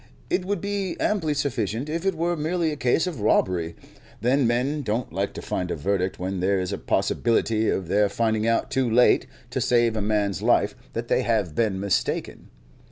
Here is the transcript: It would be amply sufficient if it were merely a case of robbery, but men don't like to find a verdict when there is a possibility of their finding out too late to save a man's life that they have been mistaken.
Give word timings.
It 0.31 0.45
would 0.45 0.61
be 0.61 0.99
amply 0.99 1.35
sufficient 1.35 1.87
if 1.87 2.07
it 2.07 2.15
were 2.15 2.35
merely 2.35 2.71
a 2.71 2.75
case 2.75 3.05
of 3.05 3.21
robbery, 3.21 3.75
but 4.19 4.39
men 4.39 4.81
don't 4.81 5.13
like 5.13 5.31
to 5.35 5.43
find 5.43 5.69
a 5.69 5.75
verdict 5.75 6.17
when 6.17 6.39
there 6.39 6.59
is 6.59 6.73
a 6.73 6.79
possibility 6.79 7.69
of 7.69 7.87
their 7.87 8.09
finding 8.09 8.47
out 8.47 8.71
too 8.71 8.89
late 8.89 9.27
to 9.51 9.61
save 9.61 9.95
a 9.95 10.01
man's 10.01 10.41
life 10.41 10.73
that 10.93 11.07
they 11.07 11.21
have 11.21 11.53
been 11.53 11.79
mistaken. 11.79 12.49